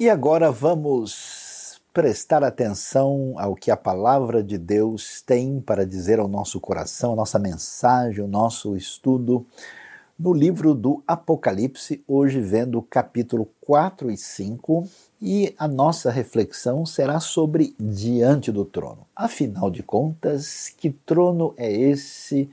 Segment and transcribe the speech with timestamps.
[0.00, 6.26] E agora vamos prestar atenção ao que a palavra de Deus tem para dizer ao
[6.26, 9.44] nosso coração, a nossa mensagem, o nosso estudo
[10.18, 14.88] no livro do Apocalipse, hoje vendo o capítulo 4 e 5,
[15.20, 19.06] e a nossa reflexão será sobre diante do trono.
[19.14, 22.48] Afinal de contas, que trono é esse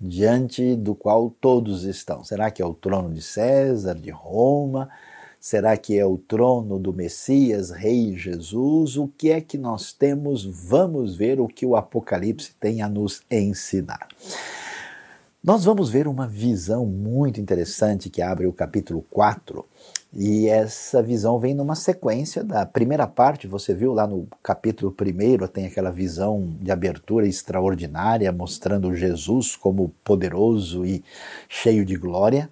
[0.00, 2.24] diante do qual todos estão?
[2.24, 4.88] Será que é o trono de César, de Roma?
[5.40, 8.96] Será que é o trono do Messias, Rei Jesus?
[8.96, 10.44] O que é que nós temos?
[10.44, 14.08] Vamos ver o que o Apocalipse tem a nos ensinar.
[15.42, 19.64] Nós vamos ver uma visão muito interessante que abre o capítulo 4,
[20.12, 25.46] e essa visão vem numa sequência da primeira parte, você viu lá no capítulo 1,
[25.46, 31.04] tem aquela visão de abertura extraordinária, mostrando Jesus como poderoso e
[31.48, 32.50] cheio de glória.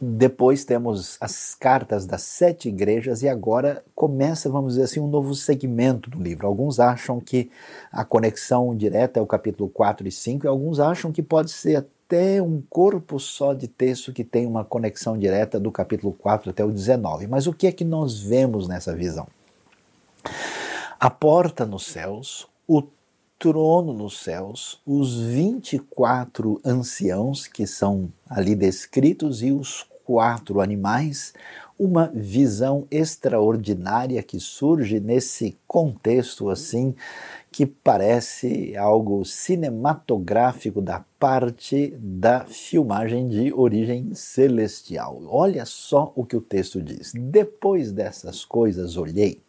[0.00, 5.34] Depois temos as cartas das sete igrejas e agora começa, vamos dizer assim, um novo
[5.34, 6.46] segmento do livro.
[6.46, 7.50] Alguns acham que
[7.90, 11.76] a conexão direta é o capítulo 4 e 5 e alguns acham que pode ser
[11.76, 16.64] até um corpo só de texto que tem uma conexão direta do capítulo 4 até
[16.64, 17.26] o 19.
[17.26, 19.26] Mas o que é que nós vemos nessa visão?
[21.00, 22.82] A porta nos céus, o
[23.38, 31.34] trono nos céus, os 24 anciãos que são ali descritos e os quatro animais,
[31.78, 36.94] uma visão extraordinária que surge nesse contexto assim
[37.52, 45.20] que parece algo cinematográfico da parte da filmagem de origem celestial.
[45.26, 47.12] Olha só o que o texto diz.
[47.14, 49.42] Depois dessas coisas olhei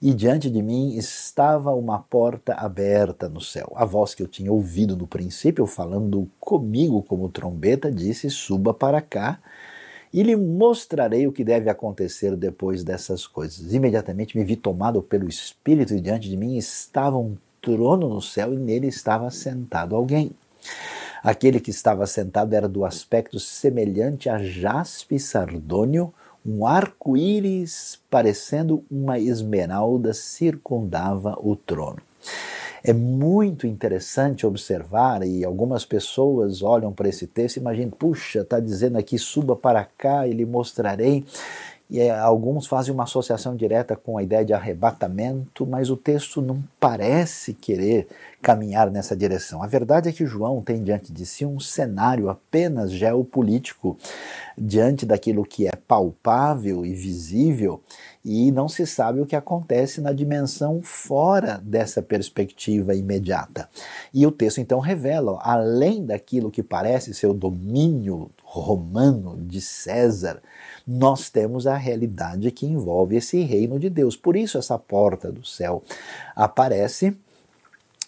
[0.00, 3.72] e diante de mim estava uma porta aberta no céu.
[3.74, 9.00] A voz que eu tinha ouvido no princípio, falando comigo como trombeta, disse: Suba para
[9.00, 9.40] cá
[10.14, 13.74] e lhe mostrarei o que deve acontecer depois dessas coisas.
[13.74, 18.54] Imediatamente me vi tomado pelo Espírito e diante de mim estava um trono no céu
[18.54, 20.30] e nele estava sentado alguém.
[21.20, 26.14] Aquele que estava sentado era do aspecto semelhante a jaspe sardônio,
[26.46, 31.98] um arco-íris parecendo uma esmeralda circundava o trono.
[32.86, 38.60] É muito interessante observar, e algumas pessoas olham para esse texto e imaginam, puxa, está
[38.60, 41.24] dizendo aqui, suba para cá e lhe mostrarei.
[41.90, 46.40] E é, alguns fazem uma associação direta com a ideia de arrebatamento, mas o texto
[46.40, 48.08] não parece querer
[48.40, 49.62] caminhar nessa direção.
[49.62, 53.98] A verdade é que João tem diante de si um cenário apenas geopolítico,
[54.56, 57.82] diante daquilo que é palpável e visível,
[58.24, 63.68] e não se sabe o que acontece na dimensão fora dessa perspectiva imediata.
[64.12, 70.40] E o texto então revela, além daquilo que parece ser o domínio romano de César,
[70.86, 74.16] nós temos a realidade que envolve esse reino de Deus.
[74.16, 75.82] Por isso essa porta do céu
[76.36, 77.16] aparece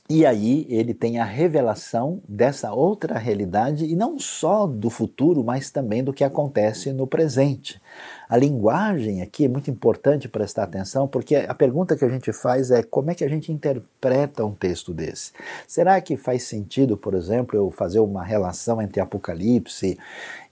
[0.08, 5.70] e aí ele tem a revelação dessa outra realidade, e não só do futuro, mas
[5.70, 7.80] também do que acontece no presente.
[8.28, 12.70] A linguagem aqui é muito importante prestar atenção, porque a pergunta que a gente faz
[12.70, 15.32] é como é que a gente interpreta um texto desse?
[15.66, 19.98] Será que faz sentido, por exemplo, eu fazer uma relação entre Apocalipse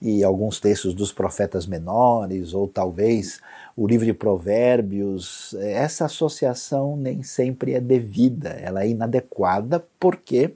[0.01, 3.39] e alguns textos dos profetas menores, ou talvez
[3.75, 5.53] o livro de Provérbios?
[5.59, 10.53] Essa associação nem sempre é devida, ela é inadequada, porque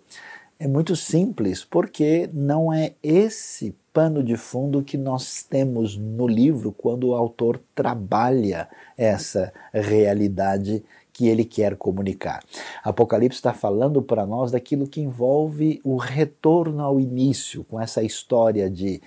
[0.59, 6.71] é muito simples, porque não é esse pano de fundo que nós temos no livro
[6.71, 12.41] quando o autor trabalha essa realidade que ele quer comunicar.
[12.81, 18.69] Apocalipse está falando para nós daquilo que envolve o retorno ao início, com essa história
[18.69, 19.01] de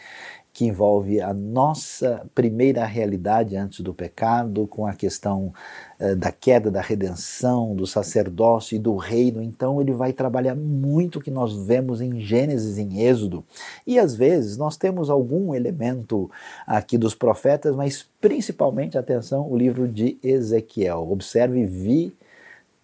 [0.52, 5.52] que envolve a nossa primeira realidade antes do pecado, com a questão
[5.98, 9.40] eh, da queda, da redenção, do sacerdócio e do reino.
[9.40, 13.42] Então ele vai trabalhar muito o que nós vemos em Gênesis, em Êxodo.
[13.86, 16.30] E às vezes nós temos algum elemento
[16.66, 21.08] aqui dos profetas, mas principalmente, atenção, o livro de Ezequiel.
[21.10, 22.14] Observe, vi,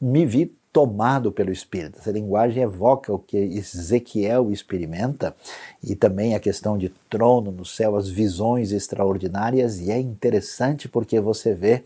[0.00, 1.99] me vi tomado pelo Espírito.
[1.99, 5.35] Essa linguagem evoca o que Ezequiel experimenta
[5.82, 11.20] e também a questão de trono no céu, as visões extraordinárias, e é interessante porque
[11.20, 11.85] você vê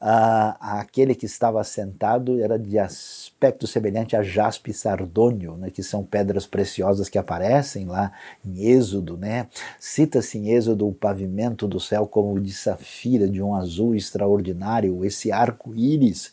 [0.00, 6.04] uh, aquele que estava sentado era de aspecto semelhante a jaspe sardônio, né, que são
[6.04, 8.12] pedras preciosas que aparecem lá
[8.44, 9.16] em Êxodo.
[9.16, 9.46] Né?
[9.78, 15.30] Cita-se em Êxodo o pavimento do céu como de safira, de um azul extraordinário, esse
[15.30, 16.32] arco-íris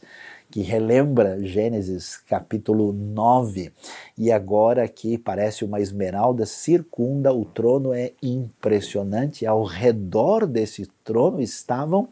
[0.56, 3.74] que relembra Gênesis capítulo 9.
[4.18, 9.46] E agora que parece uma esmeralda, circunda o trono, é impressionante.
[9.46, 12.08] Ao redor desse trono estavam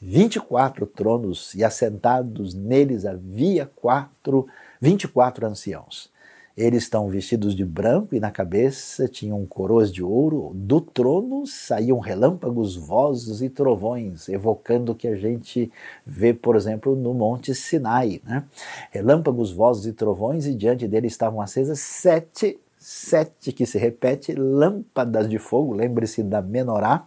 [0.00, 4.46] 24 tronos e assentados neles havia quatro,
[4.80, 6.10] 24 anciãos.
[6.56, 10.52] Eles estão vestidos de branco e na cabeça tinham coroas de ouro.
[10.54, 15.70] Do trono saíam relâmpagos, vozes e trovões, evocando o que a gente
[16.06, 18.20] vê, por exemplo, no Monte Sinai.
[18.24, 18.44] Né?
[18.92, 25.28] Relâmpagos, vozes e trovões, e diante dele estavam acesas sete, sete que se repete, lâmpadas
[25.28, 25.74] de fogo.
[25.74, 27.04] Lembre-se da menorá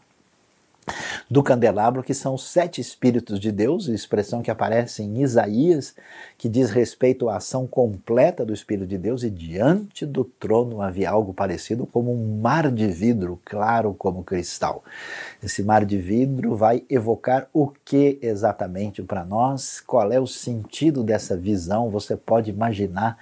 [1.30, 5.96] do candelabro, que são sete Espíritos de Deus, expressão que aparece em Isaías,
[6.38, 11.10] que diz respeito à ação completa do Espírito de Deus, e diante do trono havia
[11.10, 14.84] algo parecido como um mar de vidro, claro como cristal.
[15.44, 19.82] Esse mar de vidro vai evocar o que exatamente para nós?
[19.82, 21.90] Qual é o sentido dessa visão?
[21.90, 23.18] Você pode imaginar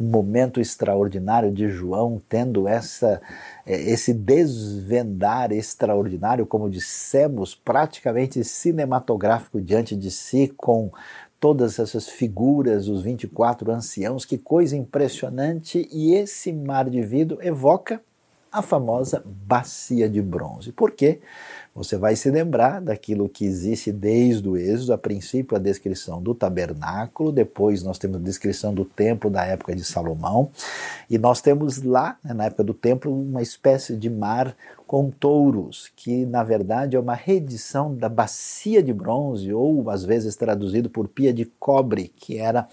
[0.00, 3.20] momento extraordinário de João tendo essa
[3.66, 10.90] é, esse desvendar extraordinário, como dissemos, praticamente cinematográfico diante de si, com
[11.38, 15.88] todas essas figuras, os 24 anciãos, que coisa impressionante!
[15.90, 18.02] E esse mar de vidro evoca
[18.52, 20.72] a famosa bacia de bronze.
[20.72, 21.20] Por quê?
[21.72, 26.34] Você vai se lembrar daquilo que existe desde o Êxodo, a princípio a descrição do
[26.34, 30.50] tabernáculo, depois nós temos a descrição do templo da época de Salomão,
[31.08, 35.92] e nós temos lá, né, na época do templo, uma espécie de mar com touros,
[35.94, 41.06] que na verdade é uma reedição da bacia de bronze, ou às vezes traduzido por
[41.06, 42.66] pia de cobre, que era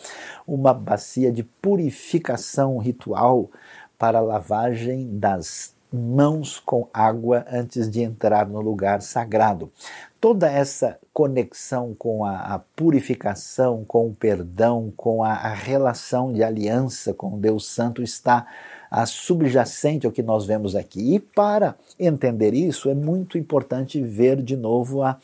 [0.47, 3.51] uma bacia de purificação ritual
[3.97, 9.71] para a lavagem das mãos com água antes de entrar no lugar sagrado.
[10.19, 16.44] Toda essa conexão com a, a purificação, com o perdão, com a, a, relação de
[16.44, 18.45] aliança com Deus Santo está
[18.89, 21.15] a subjacente ao que nós vemos aqui.
[21.15, 25.17] E para entender isso, é muito importante ver de novo a,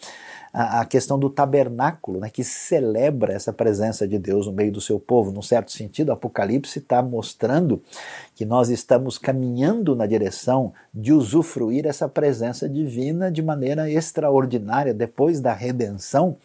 [0.54, 5.00] a, questão do tabernáculo, né, que celebra essa presença de Deus no meio do seu
[5.00, 5.32] povo.
[5.32, 7.82] Num certo sentido, o Apocalipse está mostrando
[8.36, 15.42] que nós estamos caminhando na direção de usufruir essa presença divina de maneira extraordinária depois
[15.42, 16.38] da redenção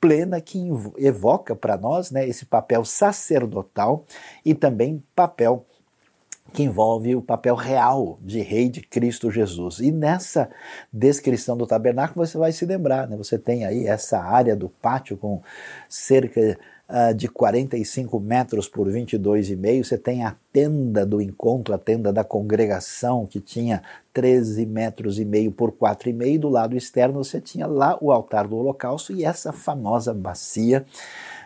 [0.00, 0.68] plena que
[0.98, 4.04] evoca para nós né, esse papel sacerdotal
[4.44, 5.64] e também papel
[6.54, 9.80] que envolve o papel real de rei de Cristo Jesus.
[9.80, 10.48] E nessa
[10.92, 13.16] descrição do tabernáculo você vai se lembrar, né?
[13.16, 15.42] você tem aí essa área do pátio com
[15.88, 16.56] cerca
[16.88, 22.22] uh, de 45 metros por 22,5, você tem a tenda do encontro, a tenda da
[22.22, 27.66] congregação, que tinha 13 metros e meio por 4,5, e do lado externo você tinha
[27.66, 30.86] lá o altar do holocausto e essa famosa bacia,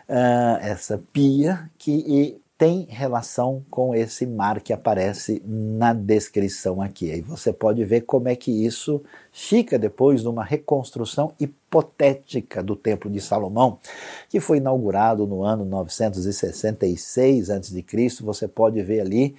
[0.07, 7.13] uh, essa pia que tem relação com esse mar que aparece na descrição aqui.
[7.13, 9.01] Aí você pode ver como é que isso
[9.31, 13.79] fica depois numa reconstrução hipotética do Templo de Salomão,
[14.29, 17.85] que foi inaugurado no ano 966 a.C.
[18.23, 19.37] Você pode ver ali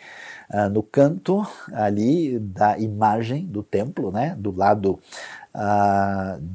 [0.50, 4.98] uh, no canto ali da imagem do templo, né, do lado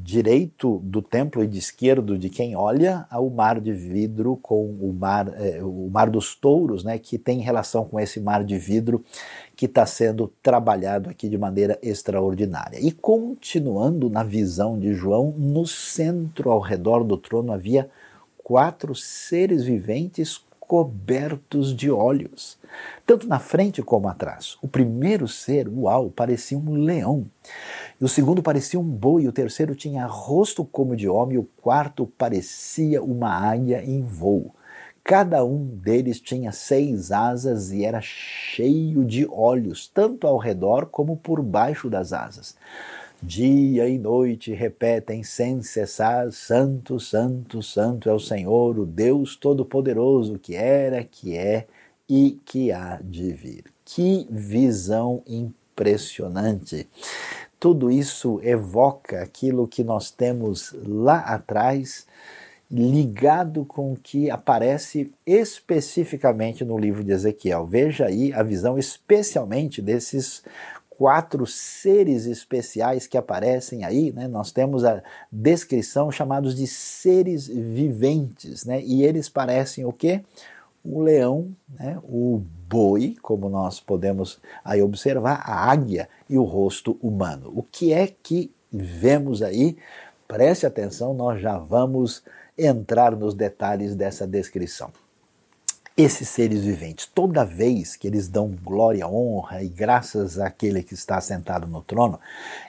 [0.01, 4.93] direito do templo e de esquerdo de quem olha ao mar de vidro com o
[4.93, 9.03] mar, eh, o mar dos touros, né, que tem relação com esse mar de vidro
[9.55, 12.79] que está sendo trabalhado aqui de maneira extraordinária.
[12.79, 17.89] E continuando na visão de João, no centro ao redor do trono havia
[18.37, 22.57] quatro seres viventes cobertos de olhos,
[23.05, 24.57] tanto na frente como atrás.
[24.61, 27.25] O primeiro ser, uau, parecia um leão.
[27.99, 31.47] E o segundo parecia um boi, o terceiro tinha rosto como de homem, e o
[31.61, 34.53] quarto parecia uma águia em voo.
[35.01, 41.15] Cada um deles tinha seis asas e era cheio de olhos, tanto ao redor como
[41.15, 42.57] por baixo das asas.
[43.23, 50.37] Dia e noite repetem sem cessar: Santo, Santo, Santo é o Senhor, o Deus Todo-Poderoso,
[50.37, 51.65] que era, que é
[52.09, 53.65] e que há de vir.
[53.85, 56.87] Que visão impressionante!
[57.65, 62.05] Tudo isso evoca aquilo que nós temos lá atrás,
[62.69, 67.65] ligado com o que aparece especificamente no livro de Ezequiel.
[67.65, 70.43] Veja aí a visão, especialmente desses
[70.91, 74.27] quatro seres especiais que aparecem aí, né?
[74.27, 78.79] Nós temos a descrição chamados de seres viventes, né?
[78.83, 80.21] E eles parecem o quê?
[80.85, 81.99] O leão, né?
[82.03, 87.51] o boi, como nós podemos aí observar, a águia e o rosto humano.
[87.55, 89.77] O que é que vemos aí?
[90.27, 92.23] Preste atenção, nós já vamos
[92.57, 94.91] entrar nos detalhes dessa descrição.
[95.97, 101.21] Esses seres viventes, toda vez que eles dão glória, honra e graças àquele que está
[101.21, 102.19] sentado no trono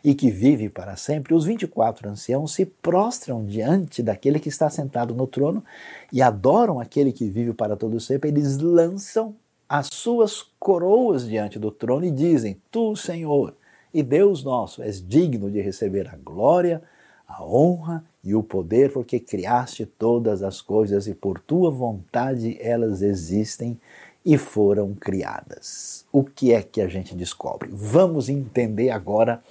[0.05, 5.13] e que vive para sempre, os 24 anciãos se prostram diante daquele que está sentado
[5.13, 5.65] no trono
[6.13, 8.31] e adoram aquele que vive para todo sempre.
[8.31, 9.35] Eles lançam
[9.69, 13.57] as suas coroas diante do trono e dizem: Tu, Senhor,
[13.93, 16.81] e Deus nosso, és digno de receber a glória,
[17.27, 23.03] a honra e o poder, porque criaste todas as coisas e por tua vontade elas
[23.03, 23.79] existem
[24.25, 26.05] e foram criadas.
[26.11, 27.71] O que é que a gente descobre?
[27.73, 29.43] Vamos entender agora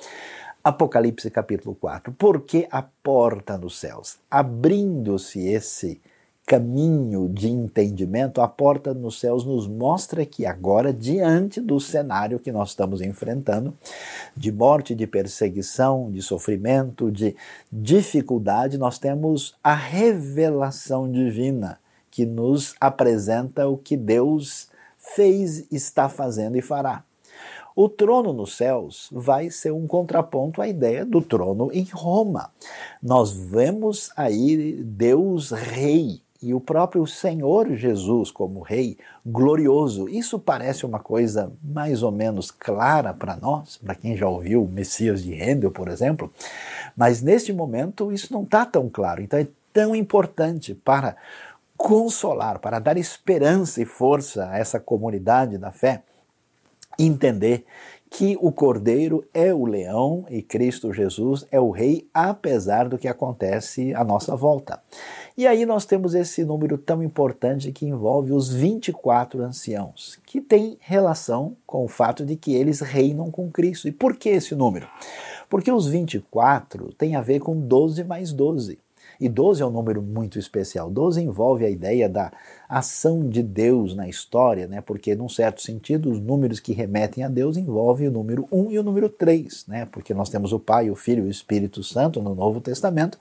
[0.65, 2.11] Apocalipse capítulo 4.
[2.13, 6.01] Porque a porta nos céus, abrindo-se esse
[6.45, 12.51] caminho de entendimento, a porta nos céus nos mostra que agora, diante do cenário que
[12.51, 13.73] nós estamos enfrentando,
[14.37, 17.35] de morte, de perseguição, de sofrimento, de
[17.71, 21.79] dificuldade, nós temos a revelação divina
[22.11, 27.03] que nos apresenta o que Deus fez, está fazendo e fará.
[27.75, 32.49] O trono nos céus vai ser um contraponto à ideia do trono em Roma.
[33.03, 40.07] Nós vemos aí Deus rei, e o próprio Senhor Jesus como Rei glorioso.
[40.07, 44.69] Isso parece uma coisa mais ou menos clara para nós, para quem já ouviu o
[44.69, 46.31] Messias de Handel, por exemplo,
[46.95, 49.23] mas neste momento isso não está tão claro.
[49.23, 51.15] Então é tão importante para
[51.75, 56.03] consolar, para dar esperança e força a essa comunidade da fé,
[56.97, 57.65] entender
[58.09, 63.09] que o Cordeiro é o leão e Cristo Jesus é o rei, apesar do que
[63.09, 64.81] acontece à nossa volta.
[65.37, 70.77] E aí nós temos esse número tão importante que envolve os 24 anciãos, que tem
[70.79, 73.85] relação com o fato de que eles reinam com Cristo.
[73.85, 74.87] E por que esse número?
[75.49, 78.79] Porque os 24 tem a ver com 12 mais 12.
[79.19, 80.89] E 12 é um número muito especial.
[80.89, 82.31] 12 envolve a ideia da
[82.67, 84.81] ação de Deus na história, né?
[84.81, 88.79] porque, num certo sentido, os números que remetem a Deus envolvem o número 1 e
[88.79, 89.87] o número 3, né?
[89.91, 93.17] porque nós temos o Pai, o Filho e o Espírito Santo no Novo Testamento,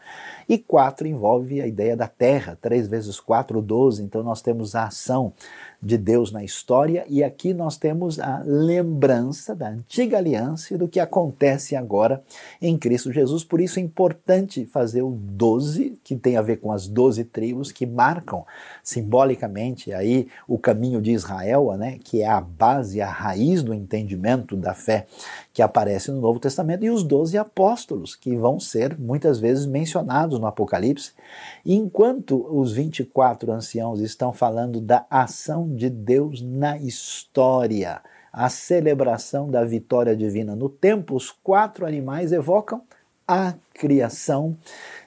[0.49, 4.85] e 4 envolve a ideia da terra, 3 vezes 4, 12, então nós temos a
[4.85, 5.33] ação
[5.83, 10.89] de Deus na história, e aqui nós temos a lembrança da antiga aliança e do
[10.89, 12.23] que acontece agora
[12.61, 13.45] em Cristo Jesus.
[13.45, 17.71] Por isso é importante fazer o 12, que tem a ver com as 12 tribos
[17.71, 18.47] que marcam
[18.83, 19.34] simbolicamente
[19.95, 24.75] aí o caminho de Israel, né, que é a base, a raiz do entendimento da
[24.75, 25.07] fé
[25.53, 30.39] que aparece no Novo Testamento, e os 12 apóstolos, que vão ser muitas vezes mencionados
[30.39, 31.13] no Apocalipse.
[31.65, 38.01] Enquanto os 24 anciãos estão falando da ação de Deus na história,
[38.33, 42.83] a celebração da vitória divina no tempo, os quatro animais evocam
[43.27, 44.57] a criação,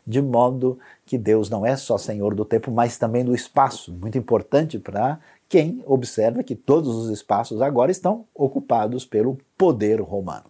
[0.05, 3.93] de modo que Deus não é só Senhor do tempo, mas também do espaço.
[3.93, 5.17] Muito importante para
[5.49, 10.43] quem observa que todos os espaços agora estão ocupados pelo poder romano.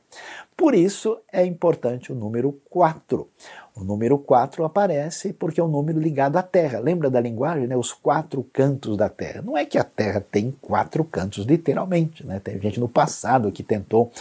[0.57, 3.27] Por isso é importante o número 4.
[3.75, 6.79] O número 4 aparece porque é um número ligado à Terra.
[6.79, 7.77] Lembra da linguagem, né?
[7.77, 9.43] Os quatro cantos da Terra.
[9.43, 12.25] Não é que a Terra tem quatro cantos, literalmente.
[12.25, 12.39] Né?
[12.39, 14.11] Tem gente no passado que tentou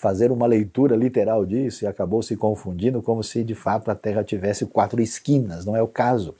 [0.00, 4.24] fazer uma leitura literal disso e acabou se confundindo como se de fato a Terra
[4.24, 5.66] tivesse quatro esquinas.
[5.66, 6.34] Não é o caso.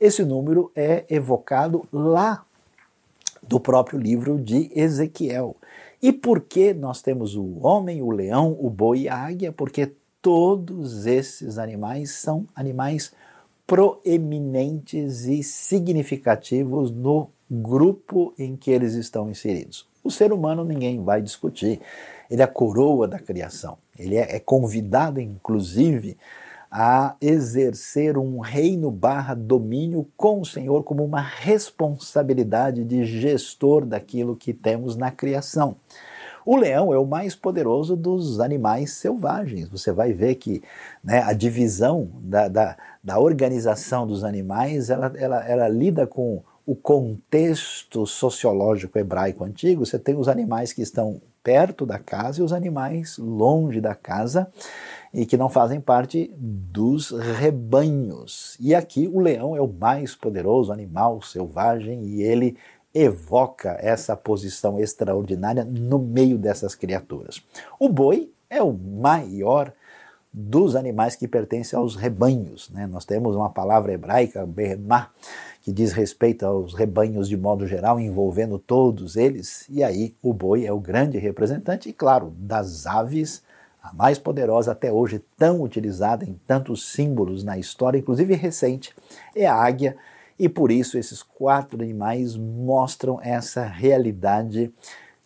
[0.00, 2.44] Esse número é evocado lá
[3.40, 5.54] do próprio livro de Ezequiel.
[6.02, 9.52] E por que nós temos o homem, o leão, o boi e a águia?
[9.52, 13.12] Porque todos esses animais são animais
[13.64, 19.86] proeminentes e significativos no grupo em que eles estão inseridos.
[20.02, 21.80] O ser humano ninguém vai discutir,
[22.34, 26.18] ele é a coroa da criação, ele é, é convidado, inclusive,
[26.68, 34.34] a exercer um reino barra domínio com o Senhor como uma responsabilidade de gestor daquilo
[34.34, 35.76] que temos na criação.
[36.44, 39.68] O leão é o mais poderoso dos animais selvagens.
[39.68, 40.60] Você vai ver que
[41.04, 46.74] né, a divisão da, da, da, organização dos animais ela, ela, ela lida com o
[46.74, 49.86] contexto sociológico hebraico antigo.
[49.86, 54.50] Você tem os animais que estão perto da casa e os animais longe da casa
[55.12, 58.56] e que não fazem parte dos rebanhos.
[58.58, 62.56] E aqui o leão é o mais poderoso animal selvagem e ele
[62.94, 67.42] evoca essa posição extraordinária no meio dessas criaturas.
[67.78, 69.72] O boi é o maior
[70.36, 72.68] dos animais que pertencem aos rebanhos.
[72.70, 72.88] Né?
[72.88, 75.10] Nós temos uma palavra hebraica, behemah,
[75.62, 80.66] que diz respeito aos rebanhos de modo geral, envolvendo todos eles, e aí o boi
[80.66, 83.44] é o grande representante, e claro, das aves
[83.80, 88.94] a mais poderosa até hoje, tão utilizada em tantos símbolos na história, inclusive recente,
[89.36, 89.96] é a águia.
[90.38, 94.72] E por isso esses quatro animais mostram essa realidade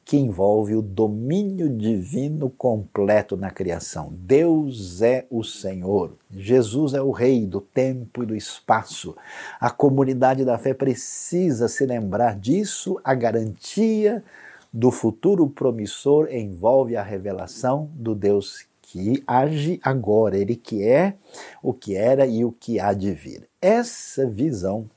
[0.08, 4.08] que envolve o domínio divino completo na criação.
[4.10, 9.14] Deus é o Senhor, Jesus é o Rei do tempo e do espaço.
[9.60, 14.24] A comunidade da fé precisa se lembrar disso, a garantia
[14.72, 21.16] do futuro promissor envolve a revelação do Deus que age agora, ele que é
[21.62, 23.46] o que era e o que há de vir.
[23.60, 24.88] Essa visão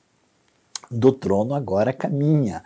[0.90, 2.62] do trono agora caminha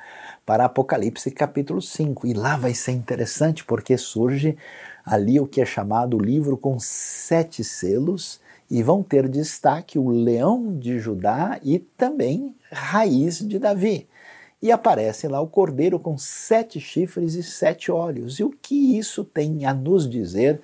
[0.46, 2.28] para Apocalipse capítulo 5.
[2.28, 4.56] E lá vai ser interessante porque surge
[5.04, 10.08] ali o que é chamado o livro com sete selos e vão ter destaque o
[10.08, 14.08] leão de Judá e também raiz de Davi.
[14.62, 18.38] E aparece lá o cordeiro com sete chifres e sete olhos.
[18.38, 20.60] E o que isso tem a nos dizer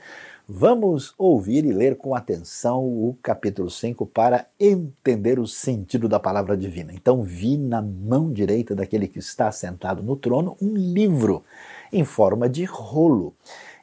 [0.54, 6.54] Vamos ouvir e ler com atenção o capítulo 5 para entender o sentido da palavra
[6.58, 6.92] divina.
[6.92, 11.42] Então, vi na mão direita daquele que está sentado no trono um livro
[11.90, 13.34] em forma de rolo,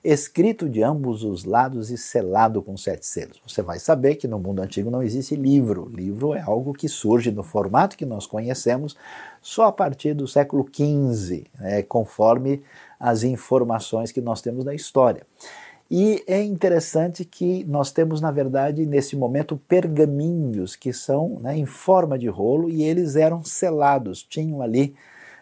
[0.04, 3.42] escrito de ambos os lados e selado com sete selos.
[3.48, 5.90] Você vai saber que no mundo antigo não existe livro.
[5.92, 8.96] Livro é algo que surge no formato que nós conhecemos
[9.42, 12.62] só a partir do século XV, né, conforme
[13.00, 15.26] as informações que nós temos da história.
[15.90, 21.66] E é interessante que nós temos, na verdade, nesse momento, pergaminhos que são né, em
[21.66, 24.96] forma de rolo e eles eram selados, tinham ali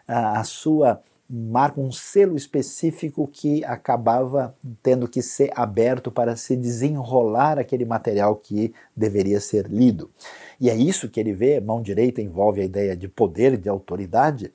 [0.08, 6.56] a, a sua marca, um selo específico que acabava tendo que ser aberto para se
[6.56, 10.10] desenrolar aquele material que deveria ser lido.
[10.60, 14.54] E é isso que ele vê, mão direita envolve a ideia de poder, de autoridade,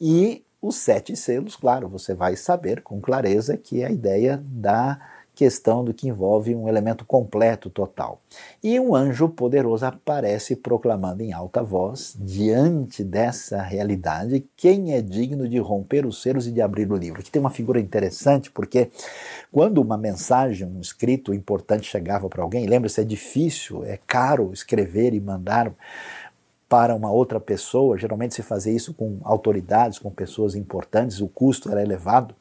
[0.00, 4.98] e os sete selos, claro, você vai saber com clareza que é a ideia da
[5.38, 8.20] questão do que envolve um elemento completo, total.
[8.60, 15.48] E um anjo poderoso aparece proclamando em alta voz, diante dessa realidade, quem é digno
[15.48, 17.20] de romper os selos e de abrir o livro.
[17.20, 18.90] Aqui tem uma figura interessante, porque
[19.52, 25.14] quando uma mensagem, um escrito importante chegava para alguém, lembra-se, é difícil, é caro escrever
[25.14, 25.72] e mandar
[26.68, 31.70] para uma outra pessoa, geralmente se fazia isso com autoridades, com pessoas importantes, o custo
[31.70, 32.34] era elevado.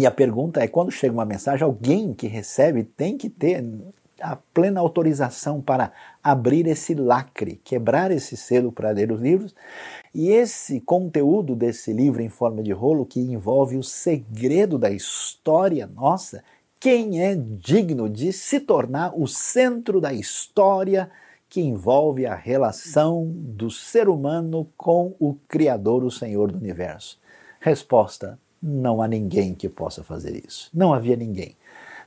[0.00, 3.62] E a pergunta é: quando chega uma mensagem, alguém que recebe tem que ter
[4.18, 5.92] a plena autorização para
[6.24, 9.54] abrir esse lacre, quebrar esse selo para ler os livros.
[10.14, 15.86] E esse conteúdo desse livro em forma de rolo, que envolve o segredo da história
[15.86, 16.42] nossa,
[16.80, 21.10] quem é digno de se tornar o centro da história
[21.46, 27.20] que envolve a relação do ser humano com o Criador, o Senhor do universo?
[27.60, 30.68] Resposta: não há ninguém que possa fazer isso.
[30.72, 31.56] Não havia ninguém.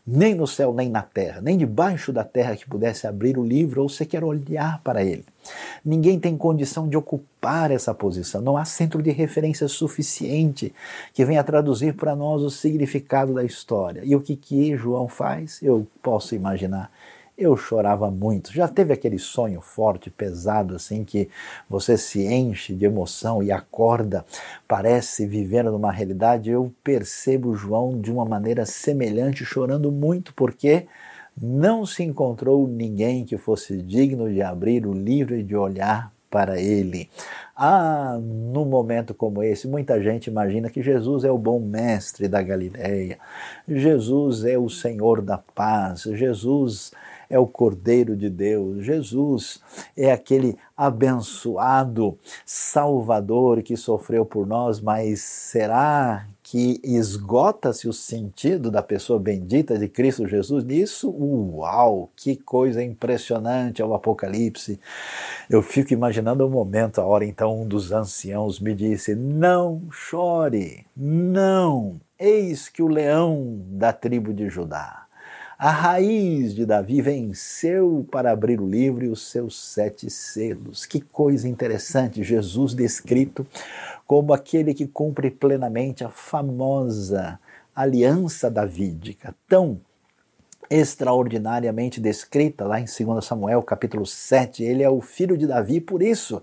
[0.05, 3.81] Nem no céu, nem na terra, nem debaixo da terra que pudesse abrir o livro
[3.81, 5.23] ou sequer olhar para ele.
[5.83, 8.41] Ninguém tem condição de ocupar essa posição.
[8.41, 10.73] Não há centro de referência suficiente
[11.13, 14.01] que venha traduzir para nós o significado da história.
[14.03, 15.63] E o que, que João faz?
[15.63, 16.91] Eu posso imaginar
[17.37, 18.53] eu chorava muito.
[18.53, 21.29] Já teve aquele sonho forte, pesado, assim, que
[21.67, 24.25] você se enche de emoção e acorda,
[24.67, 26.49] parece vivendo numa realidade.
[26.49, 30.87] Eu percebo João de uma maneira semelhante, chorando muito, porque
[31.39, 36.59] não se encontrou ninguém que fosse digno de abrir o livro e de olhar para
[36.59, 37.09] ele.
[37.55, 42.41] Ah, num momento como esse, muita gente imagina que Jesus é o bom mestre da
[42.41, 43.19] Galileia,
[43.67, 46.91] Jesus é o Senhor da paz, Jesus
[47.29, 49.61] é o Cordeiro de Deus, Jesus
[49.97, 58.83] é aquele abençoado Salvador que sofreu por nós, mas será que esgota-se o sentido da
[58.83, 61.09] pessoa bendita de Cristo Jesus nisso?
[61.09, 64.79] Uau, que coisa impressionante é o Apocalipse.
[65.49, 69.83] Eu fico imaginando o um momento, a hora então um dos anciãos me disse: Não
[69.89, 75.02] chore, não, eis que o leão da tribo de Judá
[75.63, 80.85] a raiz de Davi venceu para abrir o livro e os seus sete selos.
[80.85, 82.21] Que coisa interessante!
[82.21, 83.47] Jesus descrito
[84.05, 87.39] como aquele que cumpre plenamente a famosa
[87.73, 89.79] aliança davídica, tão
[90.69, 94.63] extraordinariamente descrita lá em 2 Samuel capítulo 7.
[94.63, 96.41] Ele é o filho de Davi, por isso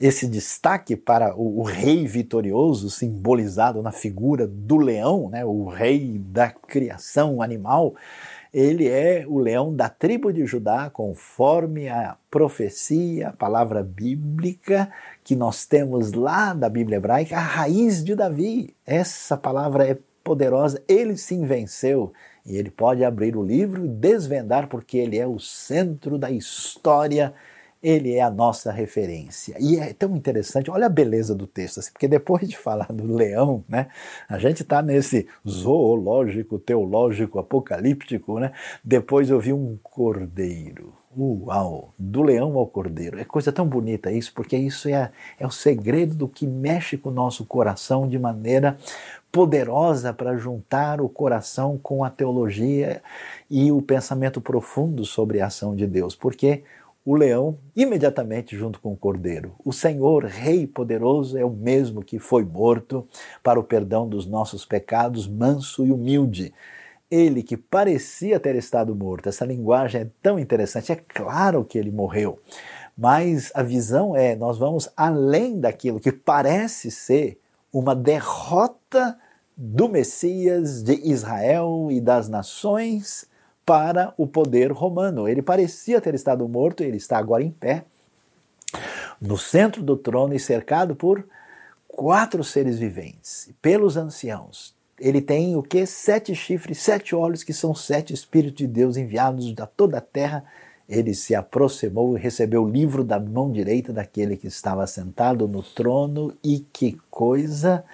[0.00, 6.18] esse destaque para o, o, rei vitorioso, simbolizado na figura do leão, né, o rei
[6.18, 7.94] da criação animal,
[8.52, 14.90] ele é o leão da tribo de Judá, conforme a profecia, a palavra bíblica
[15.24, 18.76] que nós temos lá da Bíblia hebraica, a raiz de Davi.
[18.84, 22.12] Essa palavra é poderosa, ele sim venceu
[22.44, 27.32] e ele pode abrir o livro e desvendar, porque ele é o centro da história
[27.82, 29.56] ele é a nossa referência.
[29.58, 33.12] E é tão interessante, olha a beleza do texto, assim, porque depois de falar do
[33.12, 33.88] leão, né,
[34.28, 38.52] a gente está nesse zoológico, teológico, apocalíptico, né?
[38.84, 40.92] Depois eu vi um cordeiro.
[41.16, 41.92] Uau!
[41.98, 43.18] Do leão ao cordeiro.
[43.18, 47.10] É coisa tão bonita isso, porque isso é, é o segredo do que mexe com
[47.10, 48.78] o nosso coração de maneira
[49.30, 53.02] poderosa para juntar o coração com a teologia
[53.50, 56.14] e o pensamento profundo sobre a ação de Deus.
[56.14, 56.62] Porque
[57.04, 59.54] o leão imediatamente junto com o cordeiro.
[59.64, 63.06] O Senhor, Rei poderoso, é o mesmo que foi morto
[63.42, 66.54] para o perdão dos nossos pecados, manso e humilde.
[67.10, 69.28] Ele que parecia ter estado morto.
[69.28, 70.92] Essa linguagem é tão interessante.
[70.92, 72.38] É claro que ele morreu,
[72.96, 77.38] mas a visão é: nós vamos além daquilo que parece ser
[77.72, 79.18] uma derrota
[79.56, 83.26] do Messias de Israel e das nações
[83.64, 85.28] para o poder romano.
[85.28, 87.84] Ele parecia ter estado morto, ele está agora em pé,
[89.20, 91.24] no centro do trono e cercado por
[91.86, 94.74] quatro seres viventes, pelos anciãos.
[94.98, 95.84] Ele tem o que?
[95.84, 100.44] Sete chifres, sete olhos, que são sete Espíritos de Deus enviados da toda a terra.
[100.88, 105.62] Ele se aproximou e recebeu o livro da mão direita daquele que estava sentado no
[105.62, 107.84] trono, e que coisa!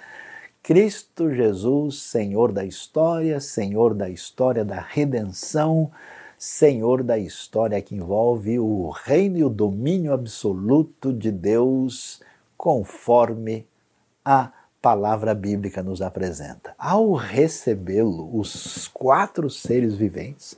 [0.62, 5.90] Cristo Jesus, Senhor da história, Senhor da história da redenção,
[6.36, 12.20] Senhor da história que envolve o reino e o domínio absoluto de Deus,
[12.56, 13.66] conforme
[14.24, 16.74] a palavra bíblica nos apresenta.
[16.78, 20.56] Ao recebê-lo, os quatro seres viventes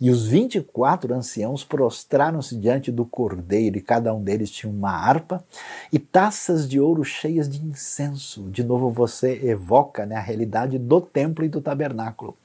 [0.00, 5.44] e os 24 anciãos prostraram-se diante do cordeiro, e cada um deles tinha uma harpa
[5.92, 8.48] e taças de ouro cheias de incenso.
[8.50, 12.36] De novo, você evoca né, a realidade do templo e do tabernáculo.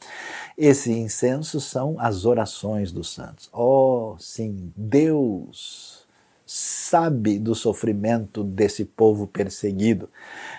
[0.58, 3.50] Esse incenso são as orações dos santos.
[3.54, 6.08] Oh, sim, Deus
[6.46, 10.10] sabe do sofrimento desse povo perseguido,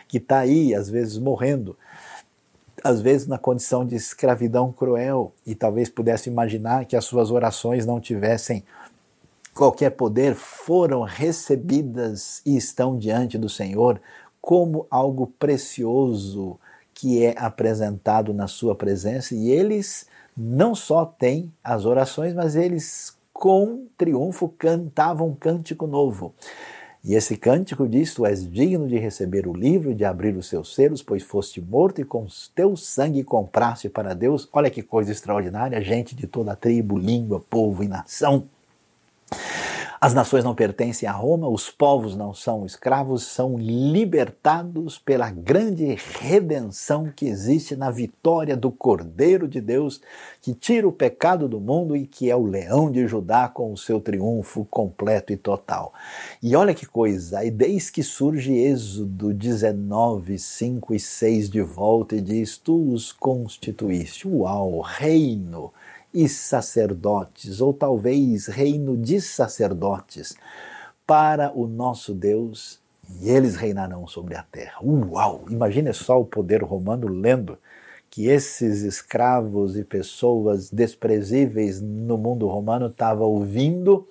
[0.07, 1.76] que está aí, às vezes, morrendo
[2.82, 7.86] às vezes na condição de escravidão cruel, e talvez pudesse imaginar que as suas orações
[7.86, 8.64] não tivessem
[9.54, 14.00] qualquer poder, foram recebidas e estão diante do Senhor
[14.40, 16.58] como algo precioso
[16.94, 23.16] que é apresentado na sua presença, e eles não só têm as orações, mas eles
[23.32, 26.34] com triunfo cantavam um cântico novo.
[27.04, 30.48] E esse cântico diz: Tu és digno de receber o livro e de abrir os
[30.48, 34.48] seus selos, pois foste morto e com teu sangue compraste para Deus.
[34.52, 38.48] Olha que coisa extraordinária, gente de toda tribo, língua, povo e nação.
[40.00, 45.96] As nações não pertencem a Roma, os povos não são escravos, são libertados pela grande
[46.20, 50.00] redenção que existe na vitória do Cordeiro de Deus,
[50.40, 53.76] que tira o pecado do mundo e que é o leão de Judá com o
[53.76, 55.92] seu triunfo completo e total.
[56.40, 62.14] E olha que coisa, e desde que surge Êxodo 19, 5 e 6 de volta
[62.14, 65.72] e diz: Tu os constituíste, uau, reino
[66.18, 70.35] e sacerdotes, ou talvez reino de sacerdotes,
[71.07, 72.81] para o nosso Deus,
[73.20, 74.81] e eles reinarão sobre a terra.
[74.83, 75.44] Uau!
[75.48, 77.57] Imagine só o poder romano lendo
[78.11, 84.04] que esses escravos e pessoas desprezíveis no mundo romano estavam ouvindo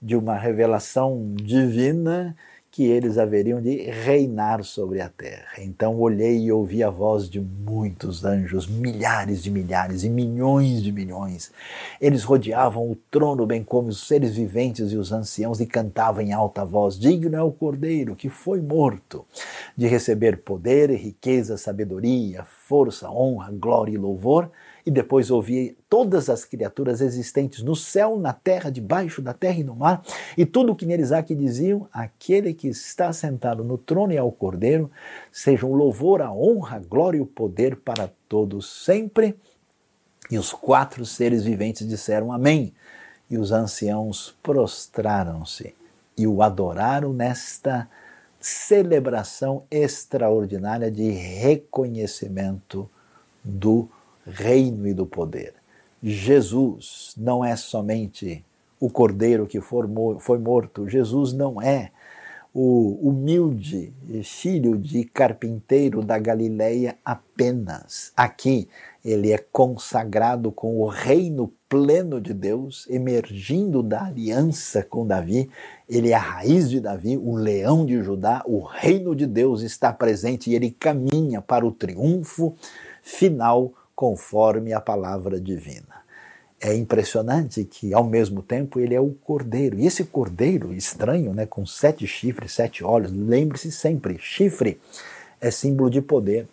[0.00, 2.34] de uma revelação divina
[2.72, 5.58] que eles haveriam de reinar sobre a terra.
[5.58, 10.90] Então olhei e ouvi a voz de muitos anjos, milhares de milhares e milhões de
[10.90, 11.52] milhões.
[12.00, 16.32] Eles rodeavam o trono, bem como os seres viventes e os anciãos, e cantavam em
[16.32, 19.26] alta voz: Digno é o cordeiro que foi morto,
[19.76, 24.50] de receber poder, riqueza, sabedoria, força, honra, glória e louvor
[24.84, 29.64] e depois ouvi todas as criaturas existentes no céu, na terra, debaixo da terra e
[29.64, 30.02] no mar,
[30.36, 34.18] e tudo o que neles há que diziam: aquele que está sentado no trono e
[34.18, 34.90] ao cordeiro,
[35.30, 39.36] sejam o louvor, a honra, a glória e o poder para todos sempre.
[40.30, 42.72] E os quatro seres viventes disseram amém.
[43.28, 45.74] E os anciãos prostraram-se
[46.16, 47.88] e o adoraram nesta
[48.38, 52.90] celebração extraordinária de reconhecimento
[53.42, 53.88] do
[54.26, 55.54] reino e do poder.
[56.02, 58.44] Jesus não é somente
[58.80, 61.92] o cordeiro que foi morto, Jesus não é
[62.54, 68.12] o humilde filho de carpinteiro da Galileia apenas.
[68.16, 68.68] Aqui
[69.04, 75.48] ele é consagrado com o reino pleno de Deus, emergindo da aliança com Davi.
[75.88, 79.92] Ele é a raiz de Davi, o leão de Judá, o reino de Deus está
[79.92, 82.54] presente e ele caminha para o triunfo
[83.02, 86.02] final conforme a palavra divina.
[86.60, 89.80] é impressionante que, ao mesmo tempo, ele é o cordeiro.
[89.80, 94.80] E esse cordeiro estranho, né, com sete chifres, sete olhos, lembre-se sempre: chifre
[95.40, 96.46] é símbolo de poder,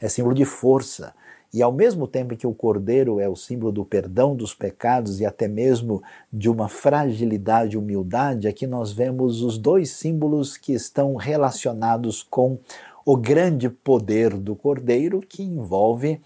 [0.00, 1.12] é símbolo de força.
[1.52, 5.26] E ao mesmo tempo que o cordeiro é o símbolo do perdão dos pecados e
[5.26, 11.16] até mesmo de uma fragilidade e humildade, aqui nós vemos os dois símbolos que estão
[11.16, 12.58] relacionados com
[13.04, 16.20] o grande poder do cordeiro, que envolve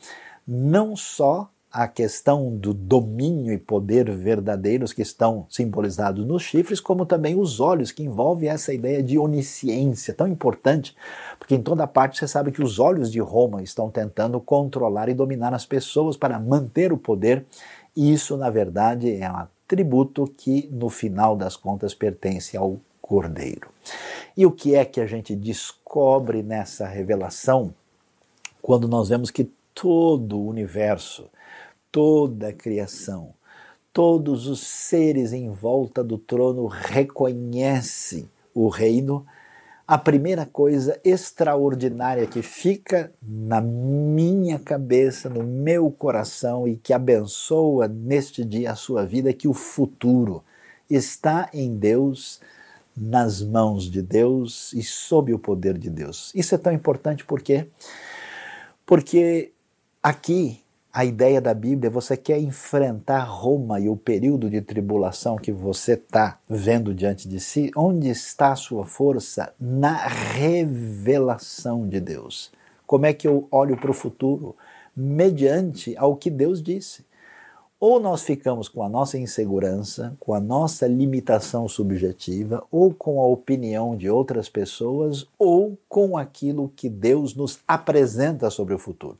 [0.52, 7.06] não só a questão do domínio e poder verdadeiros que estão simbolizados nos chifres, como
[7.06, 10.96] também os olhos, que envolve essa ideia de onisciência tão importante,
[11.38, 15.14] porque em toda parte você sabe que os olhos de Roma estão tentando controlar e
[15.14, 17.46] dominar as pessoas para manter o poder,
[17.96, 23.68] e isso, na verdade, é um atributo que, no final das contas, pertence ao Cordeiro.
[24.36, 27.72] E o que é que a gente descobre nessa revelação
[28.60, 31.30] quando nós vemos que todo o universo,
[31.90, 33.32] toda a criação,
[33.94, 39.24] todos os seres em volta do trono reconhecem o reino,
[39.88, 47.88] a primeira coisa extraordinária que fica na minha cabeça, no meu coração e que abençoa
[47.88, 50.44] neste dia a sua vida é que o futuro
[50.90, 52.38] está em Deus,
[52.94, 56.30] nas mãos de Deus e sob o poder de Deus.
[56.34, 57.66] Isso é tão importante porque
[58.84, 59.52] porque
[60.02, 65.52] aqui a ideia da Bíblia, você quer enfrentar Roma e o período de tribulação que
[65.52, 69.52] você está vendo diante de si, onde está a sua força?
[69.60, 72.50] Na revelação de Deus.
[72.88, 74.56] Como é que eu olho para o futuro?
[74.96, 77.04] Mediante ao que Deus disse.
[77.78, 83.26] Ou nós ficamos com a nossa insegurança, com a nossa limitação subjetiva, ou com a
[83.26, 89.16] opinião de outras pessoas, ou com aquilo que Deus nos apresenta sobre o futuro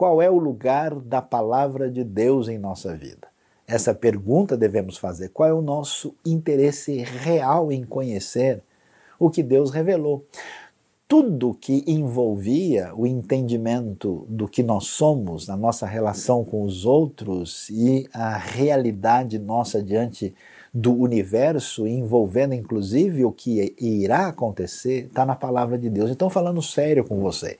[0.00, 3.28] qual é o lugar da palavra de Deus em nossa vida?
[3.66, 5.28] Essa pergunta devemos fazer.
[5.28, 8.62] Qual é o nosso interesse real em conhecer
[9.18, 10.24] o que Deus revelou?
[11.06, 17.68] Tudo que envolvia o entendimento do que nós somos, a nossa relação com os outros
[17.68, 20.34] e a realidade nossa diante
[20.72, 26.10] do universo, envolvendo inclusive o que irá acontecer, está na palavra de Deus.
[26.10, 27.58] Então, falando sério com você,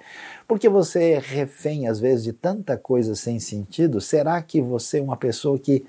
[0.51, 5.01] porque você é refém, às vezes, de tanta coisa sem sentido, será que você é
[5.01, 5.87] uma pessoa que,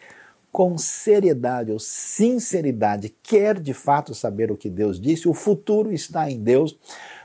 [0.51, 5.27] com seriedade ou sinceridade, quer de fato saber o que Deus disse?
[5.27, 6.77] O futuro está em Deus.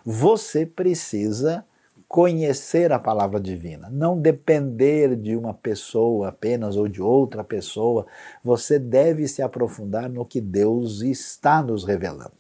[0.03, 1.63] Você precisa
[2.09, 8.07] conhecer a palavra divina, não depender de uma pessoa apenas ou de outra pessoa.
[8.43, 12.33] Você deve se aprofundar no que Deus está nos revelando.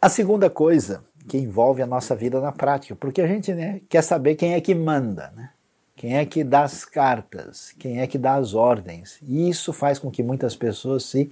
[0.00, 4.02] A segunda coisa que envolve a nossa vida na prática, porque a gente né, quer
[4.02, 5.50] saber quem é que manda, né?
[5.96, 9.18] quem é que dá as cartas, quem é que dá as ordens.
[9.22, 11.30] E isso faz com que muitas pessoas se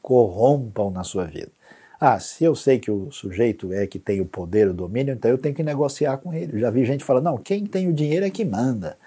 [0.00, 1.50] corrompam na sua vida.
[1.98, 5.30] Ah, se eu sei que o sujeito é que tem o poder, o domínio, então
[5.30, 6.56] eu tenho que negociar com ele.
[6.56, 8.98] Eu já vi gente falando, não, quem tem o dinheiro é que manda.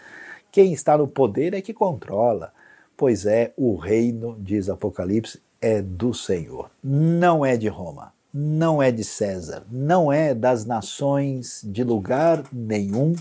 [0.52, 2.52] Quem está no poder é que controla.
[2.98, 8.92] Pois é, o reino, diz Apocalipse, é do Senhor, não é de Roma não é
[8.92, 13.16] de César, não é das nações de lugar nenhum,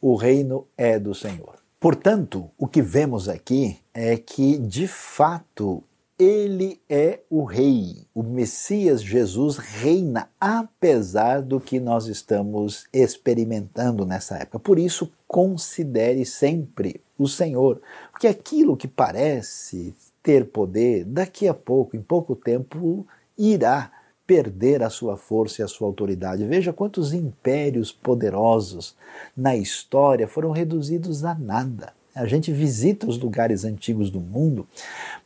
[0.00, 1.56] o reino é do Senhor.
[1.78, 5.82] Portanto, o que vemos aqui é que, de fato,
[6.18, 8.06] ele é o rei.
[8.14, 14.58] O Messias Jesus reina, apesar do que nós estamos experimentando nessa época.
[14.58, 21.96] Por isso, considere sempre o Senhor, porque aquilo que parece ter poder, daqui a pouco,
[21.96, 23.06] em pouco tempo,
[23.38, 23.90] irá
[24.30, 26.44] perder a sua força e a sua autoridade.
[26.44, 28.94] Veja quantos impérios poderosos
[29.36, 31.92] na história foram reduzidos a nada.
[32.14, 34.68] A gente visita os lugares antigos do mundo,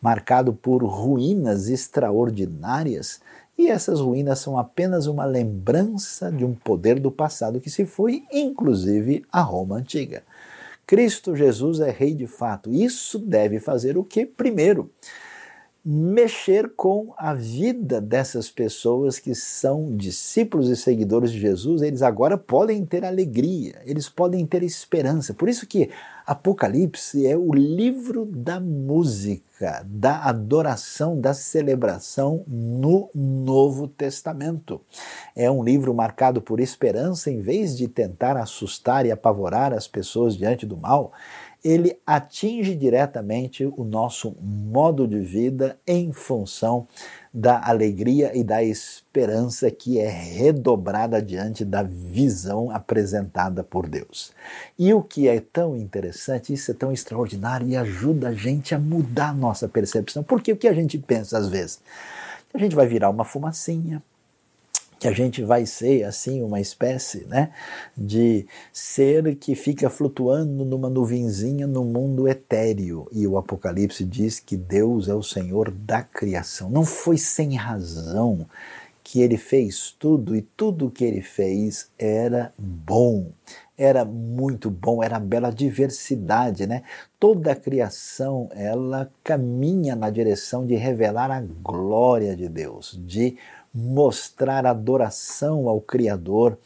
[0.01, 3.21] marcado por ruínas extraordinárias,
[3.59, 8.25] e essas ruínas são apenas uma lembrança de um poder do passado que se foi,
[8.33, 10.23] inclusive a Roma antiga.
[10.87, 12.73] Cristo Jesus é rei de fato.
[12.73, 14.25] Isso deve fazer o que?
[14.25, 14.91] Primeiro,
[15.85, 22.39] mexer com a vida dessas pessoas que são discípulos e seguidores de Jesus, eles agora
[22.39, 25.35] podem ter alegria, eles podem ter esperança.
[25.35, 25.91] Por isso que
[26.27, 34.81] Apocalipse é o livro da música, da adoração, da celebração no Novo Testamento.
[35.37, 40.35] É um livro marcado por esperança, em vez de tentar assustar e apavorar as pessoas
[40.35, 41.13] diante do mal
[41.65, 46.87] ele atinge diretamente o nosso modo de vida em função
[47.33, 54.33] da alegria e da esperança que é redobrada diante da visão apresentada por Deus.
[54.79, 58.79] E o que é tão interessante, isso é tão extraordinário e ajuda a gente a
[58.79, 60.23] mudar a nossa percepção.
[60.23, 61.81] Porque o que a gente pensa às vezes?
[62.53, 64.03] A gente vai virar uma fumacinha,
[64.99, 67.53] que a gente vai ser assim uma espécie né,
[67.97, 73.07] de ser que fica flutuando numa nuvenzinha no mundo etéreo.
[73.13, 76.71] E o Apocalipse diz que Deus é o Senhor da criação.
[76.71, 78.47] Não foi sem razão
[79.05, 83.31] que ele fez tudo e tudo que ele fez era bom.
[83.77, 86.85] Era muito bom, era bela diversidade, né?
[87.21, 93.37] Toda a criação, ela caminha na direção de revelar a glória de Deus, de
[93.75, 96.57] mostrar adoração ao Criador,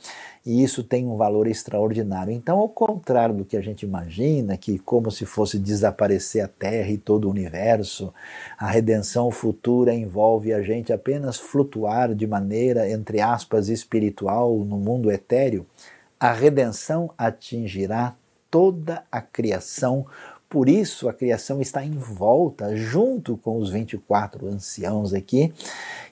[0.45, 2.33] e isso tem um valor extraordinário.
[2.33, 6.91] Então, ao contrário do que a gente imagina, que como se fosse desaparecer a Terra
[6.91, 8.13] e todo o universo,
[8.59, 15.11] a redenção futura envolve a gente apenas flutuar de maneira, entre aspas, espiritual no mundo
[15.11, 15.67] etéreo,
[16.21, 18.15] a redenção atingirá
[18.51, 20.07] toda a criação
[20.49, 25.53] por isso a criação está em volta, junto com os 24 anciãos aqui,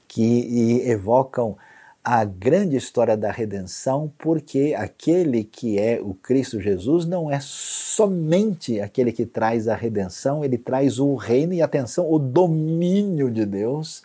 [0.06, 1.56] que evocam
[2.04, 8.80] a grande história da redenção, porque aquele que é o Cristo Jesus não é somente
[8.80, 14.04] aquele que traz a redenção, ele traz o reino e atenção, o domínio de Deus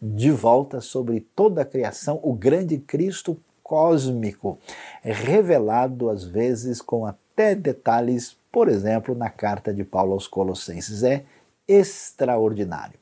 [0.00, 4.56] de volta sobre toda a criação, o grande Cristo cósmico,
[5.02, 7.04] revelado às vezes com
[7.40, 11.02] até detalhes, por exemplo, na carta de Paulo aos Colossenses.
[11.02, 11.24] É
[11.66, 12.98] extraordinário.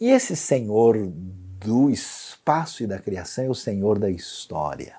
[0.00, 0.96] E esse Senhor
[1.60, 4.94] do espaço e da criação, é o Senhor da história.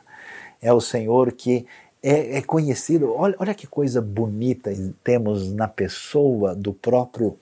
[0.61, 1.65] É o Senhor que
[2.03, 3.11] é, é conhecido.
[3.13, 4.71] Olha, olha que coisa bonita
[5.03, 7.37] temos na pessoa do próprio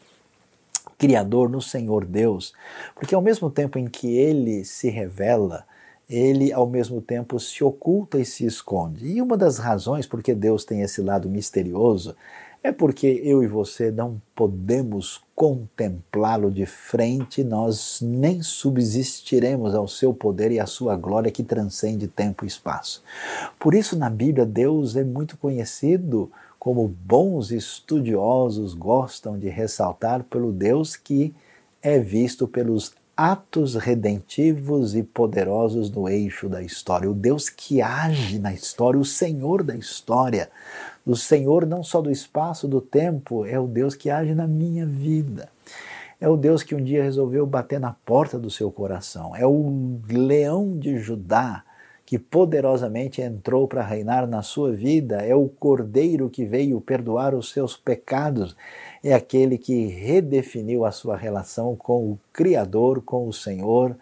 [0.97, 2.53] Criador, no Senhor Deus,
[2.95, 5.65] porque ao mesmo tempo em que ele se revela,
[6.09, 9.05] ele ao mesmo tempo se oculta e se esconde.
[9.07, 12.15] E uma das razões porque Deus tem esse lado misterioso
[12.63, 20.13] é porque eu e você não podemos contemplá-lo de frente, nós nem subsistiremos ao seu
[20.13, 23.03] poder e à sua glória que transcende tempo e espaço.
[23.59, 30.51] Por isso, na Bíblia, Deus é muito conhecido como bons estudiosos gostam de ressaltar pelo
[30.51, 31.33] Deus que
[31.81, 38.37] é visto pelos atos redentivos e poderosos no eixo da história, o Deus que age
[38.37, 40.51] na história, o Senhor da história.
[41.03, 44.85] O Senhor não só do espaço, do tempo, é o Deus que age na minha
[44.85, 45.49] vida.
[46.21, 49.35] É o Deus que um dia resolveu bater na porta do seu coração.
[49.35, 51.63] É o leão de Judá
[52.05, 55.17] que poderosamente entrou para reinar na sua vida.
[55.17, 58.55] É o cordeiro que veio perdoar os seus pecados.
[59.03, 63.95] É aquele que redefiniu a sua relação com o Criador, com o Senhor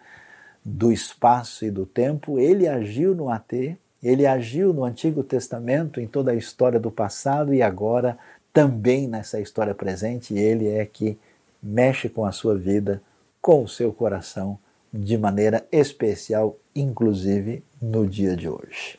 [0.64, 2.38] do espaço e do tempo.
[2.38, 7.52] Ele agiu no AT ele agiu no Antigo Testamento, em toda a história do passado
[7.52, 8.16] e agora
[8.52, 10.32] também nessa história presente.
[10.32, 11.18] Ele é que
[11.62, 13.02] mexe com a sua vida,
[13.40, 14.58] com o seu coração,
[14.92, 18.98] de maneira especial, inclusive no dia de hoje.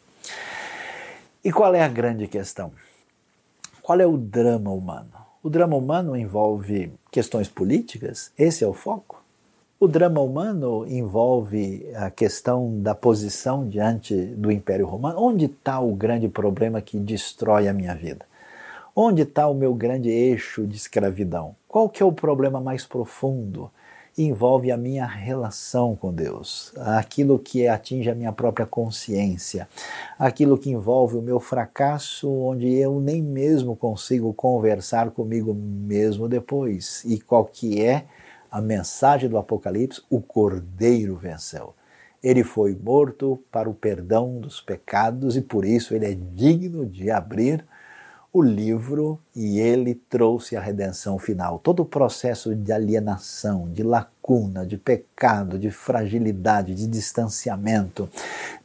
[1.43, 2.71] E qual é a grande questão?
[3.81, 5.26] Qual é o drama humano?
[5.47, 8.33] O drama humano envolve questões políticas?
[8.37, 9.23] Esse é o foco?
[9.79, 15.21] O drama humano envolve a questão da posição diante do Império Romano.
[15.21, 18.25] Onde está o grande problema que destrói a minha vida?
[18.93, 21.55] Onde está o meu grande eixo de escravidão?
[21.65, 23.71] Qual que é o problema mais profundo?
[24.17, 29.69] Envolve a minha relação com Deus, aquilo que atinge a minha própria consciência,
[30.17, 37.03] aquilo que envolve o meu fracasso, onde eu nem mesmo consigo conversar comigo mesmo depois.
[37.05, 38.05] E qual que é
[38.51, 41.75] a mensagem do Apocalipse, o Cordeiro venceu.
[42.23, 47.11] Ele foi morto para o perdão dos pecados e por isso ele é digno de
[47.11, 47.63] abrir
[48.37, 51.57] o livro e ele trouxe a redenção final.
[51.57, 58.07] Todo o processo de alienação, de lacuna, de pecado, de fragilidade, de distanciamento,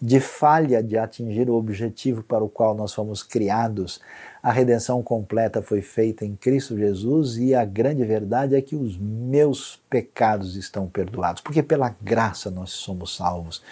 [0.00, 3.98] de falha de atingir o objetivo para o qual nós fomos criados,
[4.42, 8.98] a redenção completa foi feita em Cristo Jesus e a grande verdade é que os
[8.98, 13.62] meus pecados estão perdoados, porque pela graça nós somos salvos,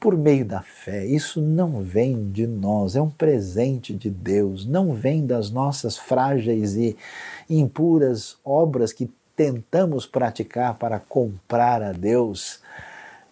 [0.00, 1.04] por meio da fé.
[1.04, 6.74] Isso não vem de nós, é um presente de Deus, não vem das nossas frágeis
[6.74, 6.96] e
[7.50, 12.60] impuras obras que tentamos praticar para comprar a Deus,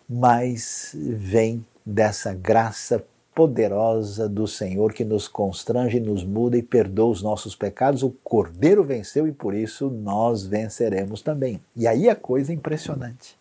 [0.06, 3.02] mas vem dessa graça
[3.34, 8.02] poderosa do Senhor que nos constrange, nos muda e perdoa os nossos pecados.
[8.02, 11.60] O Cordeiro venceu e por isso nós venceremos também.
[11.74, 13.36] E aí a coisa é impressionante.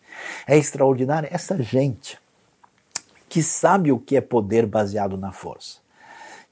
[0.46, 2.18] É extraordinária essa gente
[3.28, 5.78] que sabe o que é poder baseado na força.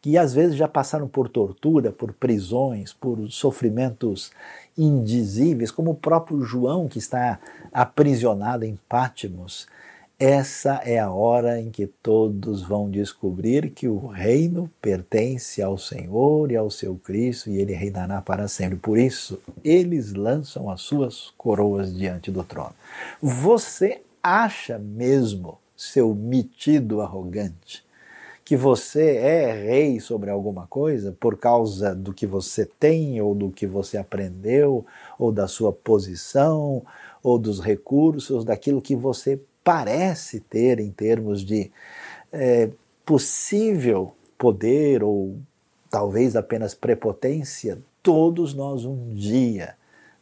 [0.02, 4.30] Que às vezes já passaram por tortura, por prisões, por sofrimentos
[4.76, 7.38] indizíveis, como o próprio João que está
[7.70, 9.66] aprisionado em Pátimos
[10.20, 16.52] essa é a hora em que todos vão descobrir que o reino pertence ao Senhor
[16.52, 18.76] e ao seu Cristo e ele reinará para sempre.
[18.76, 22.74] Por isso, eles lançam as suas coroas diante do trono.
[23.22, 27.82] Você acha mesmo, seu metido arrogante,
[28.44, 33.50] que você é rei sobre alguma coisa por causa do que você tem ou do
[33.50, 34.84] que você aprendeu
[35.18, 36.82] ou da sua posição
[37.22, 41.70] ou dos recursos, daquilo que você parece ter em termos de
[42.32, 42.70] é,
[43.04, 45.38] possível poder ou
[45.90, 49.74] talvez apenas prepotência, todos nós um dia,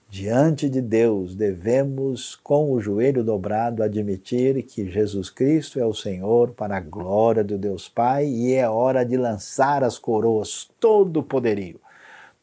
[0.09, 6.53] diante de Deus, devemos, com o joelho dobrado, admitir que Jesus Cristo é o Senhor
[6.53, 11.22] para a glória do Deus Pai e é hora de lançar as coroas, todo o
[11.22, 11.78] poderio.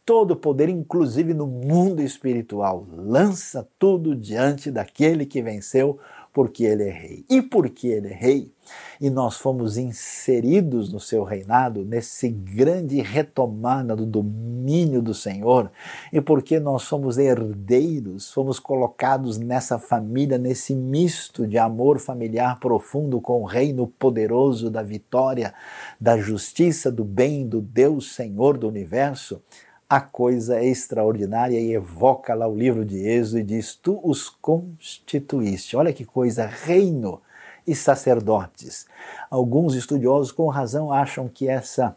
[0.05, 5.99] Todo o poder, inclusive no mundo espiritual, lança tudo diante daquele que venceu
[6.35, 7.25] porque ele é rei.
[7.29, 8.51] E porque ele é rei,
[8.99, 15.71] e nós fomos inseridos no seu reinado, nesse grande retomada do domínio do Senhor,
[16.11, 23.21] e porque nós somos herdeiros, fomos colocados nessa família, nesse misto de amor familiar profundo
[23.21, 25.53] com o reino poderoso da vitória,
[26.01, 29.41] da justiça, do bem, do Deus Senhor do universo,
[29.89, 34.29] a coisa é extraordinária e evoca lá o livro de Êxodo e diz: Tu os
[34.29, 35.77] constituíste.
[35.77, 37.21] Olha que coisa, reino
[37.67, 38.85] e sacerdotes.
[39.29, 41.95] Alguns estudiosos, com razão, acham que essa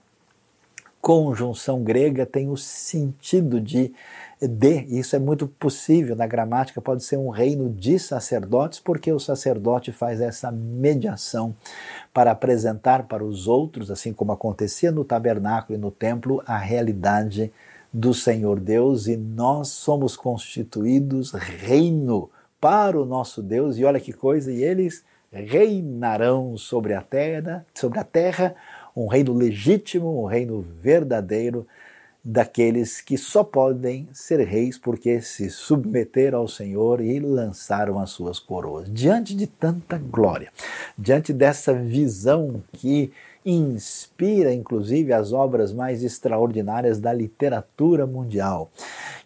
[1.00, 3.94] conjunção grega tem o sentido de
[4.40, 9.18] de, isso é muito possível na gramática, pode ser um reino de sacerdotes, porque o
[9.18, 11.54] sacerdote faz essa mediação
[12.14, 17.52] para apresentar para os outros, assim como acontecia no tabernáculo e no templo, a realidade
[17.92, 22.30] do Senhor Deus e nós somos constituídos reino
[22.60, 23.78] para o nosso Deus.
[23.78, 28.54] E olha que coisa, e eles reinarão sobre a terra, sobre a terra,
[28.96, 31.66] um reino legítimo, um reino verdadeiro
[32.24, 38.38] daqueles que só podem ser reis porque se submeteram ao Senhor e lançaram as suas
[38.38, 38.92] coroas.
[38.92, 40.52] Diante de tanta glória,
[40.96, 43.12] diante dessa visão que
[43.50, 48.70] inspira inclusive as obras mais extraordinárias da literatura mundial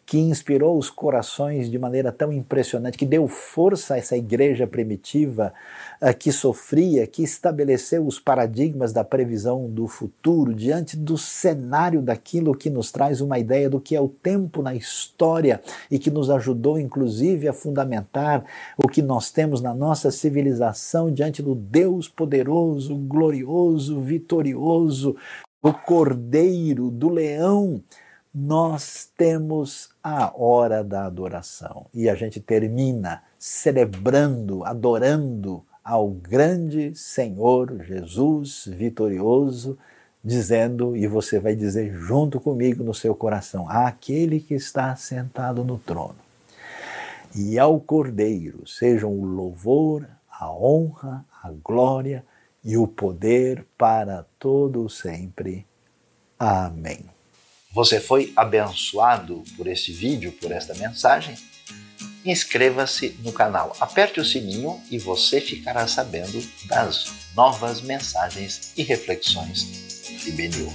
[0.04, 5.54] que inspirou os corações de maneira tão impressionante, que deu força a essa igreja primitiva
[6.00, 12.54] uh, que sofria, que estabeleceu os paradigmas da previsão do futuro diante do cenário daquilo
[12.54, 16.30] que nos traz uma ideia do que é o tempo na história e que nos
[16.30, 18.44] ajudou, inclusive, a fundamentar
[18.76, 25.16] o que nós temos na nossa civilização diante do Deus poderoso, glorioso, vitorioso,
[25.62, 27.80] do Cordeiro, do Leão
[28.34, 37.84] nós temos a hora da adoração e a gente termina celebrando, adorando ao grande Senhor
[37.84, 39.76] Jesus vitorioso,
[40.24, 45.78] dizendo, e você vai dizer junto comigo no seu coração, aquele que está sentado no
[45.78, 46.16] trono.
[47.34, 52.24] E ao Cordeiro sejam o louvor, a honra, a glória
[52.64, 55.66] e o poder para todo sempre.
[56.38, 57.11] Amém.
[57.72, 61.34] Você foi abençoado por esse vídeo, por esta mensagem?
[62.22, 69.64] Inscreva-se no canal, aperte o sininho e você ficará sabendo das novas mensagens e reflexões
[70.22, 70.70] de Benil.